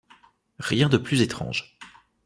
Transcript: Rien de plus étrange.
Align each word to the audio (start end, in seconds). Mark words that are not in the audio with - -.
Rien 0.57 0.89
de 0.89 0.97
plus 0.97 1.21
étrange. 1.21 1.77